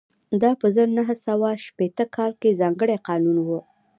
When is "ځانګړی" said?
2.61-2.97